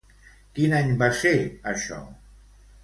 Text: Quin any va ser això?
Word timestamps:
Quin 0.59 0.73
any 0.79 0.89
va 1.03 1.11
ser 1.21 1.35
això? 1.75 2.03